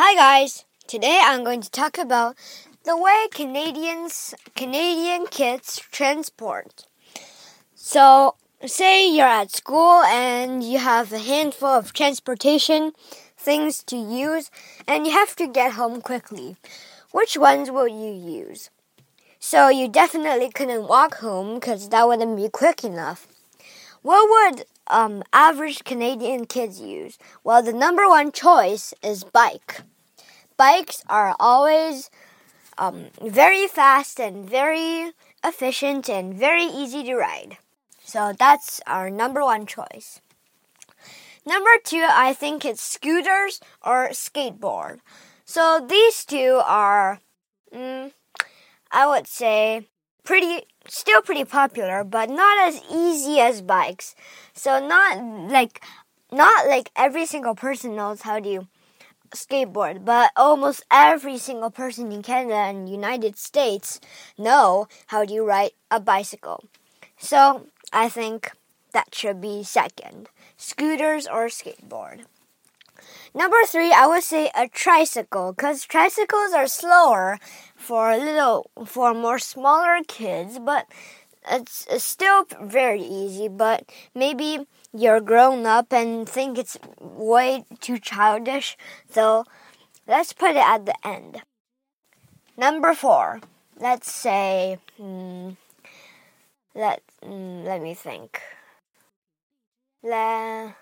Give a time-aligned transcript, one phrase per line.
[0.00, 0.64] Hi guys.
[0.86, 2.36] Today I'm going to talk about
[2.84, 6.84] the way Canadians Canadian kids transport.
[7.74, 12.92] So, say you're at school and you have a handful of transportation
[13.36, 14.52] things to use
[14.86, 16.54] and you have to get home quickly.
[17.10, 18.70] Which ones will you use?
[19.40, 23.26] So, you definitely couldn't walk home cuz that wouldn't be quick enough.
[24.02, 27.18] What would um, average Canadian kids use?
[27.44, 29.82] Well, the number one choice is bike.
[30.56, 32.10] Bikes are always
[32.78, 35.12] um, very fast and very
[35.44, 37.58] efficient and very easy to ride.
[38.04, 40.20] So that's our number one choice.
[41.44, 45.00] Number two, I think it's scooters or skateboard.
[45.44, 47.20] So these two are,
[47.74, 48.12] mm,
[48.90, 49.86] I would say,
[50.28, 54.14] pretty still pretty popular, but not as easy as bikes.
[54.52, 55.16] So not
[55.50, 55.82] like
[56.30, 58.68] not like every single person knows how to
[59.30, 64.00] skateboard, but almost every single person in Canada and United States
[64.36, 66.64] know how to ride a bicycle.
[67.16, 68.52] So I think
[68.92, 70.28] that should be second.
[70.58, 72.26] Scooters or skateboard.
[73.34, 77.38] Number three, I would say a tricycle, because tricycles are slower
[77.76, 80.86] for little, for more smaller kids, but
[81.50, 83.48] it's, it's still very easy.
[83.48, 88.76] But maybe you're grown up and think it's way too childish,
[89.10, 89.44] so
[90.06, 91.42] let's put it at the end.
[92.56, 93.40] Number four,
[93.78, 95.50] let's say, hmm,
[96.74, 98.40] let hmm, let me think.
[100.02, 100.74] Le,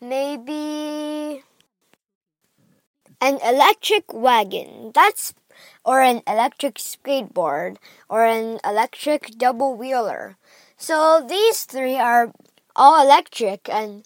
[0.00, 1.09] maybe
[3.20, 4.92] an electric wagon.
[4.94, 5.34] That's
[5.84, 7.76] or an electric skateboard
[8.08, 10.36] or an electric double wheeler.
[10.76, 12.32] So these three are
[12.76, 14.04] all electric and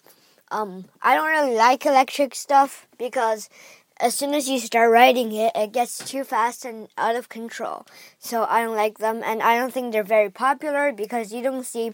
[0.51, 3.49] um I don't really like electric stuff because
[3.97, 7.85] as soon as you start riding it, it gets too fast and out of control.
[8.19, 11.65] So I don't like them, and I don't think they're very popular because you don't
[11.65, 11.93] see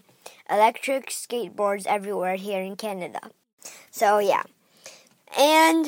[0.50, 3.30] electric skateboards everywhere here in Canada.
[3.90, 4.42] So yeah.
[5.38, 5.86] And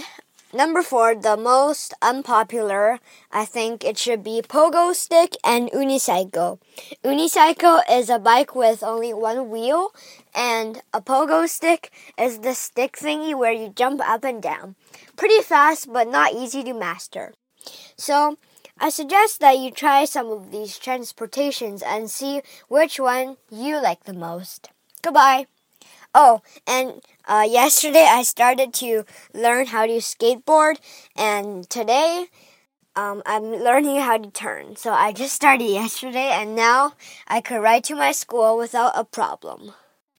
[0.55, 3.01] number four, the most unpopular,
[3.33, 6.59] I think it should be pogo stick and unicycle.
[7.05, 9.91] Unicycle is a bike with only one wheel,
[10.35, 14.77] and a pogo stick is the stick thingy where you jump up and down.
[15.17, 17.35] Pretty fast, but not easy to master.
[17.97, 18.39] So,
[18.79, 24.05] I suggest that you try some of these transportations and see which one you like
[24.05, 24.71] the most.
[25.03, 25.47] Goodbye.
[26.15, 30.77] Oh, and uh, yesterday I started to learn how to skateboard,
[31.17, 32.27] and today
[32.97, 34.77] um, I'm learning how to turn.
[34.77, 36.94] So I just started yesterday, and now
[37.27, 39.75] I could ride to my school without a problem.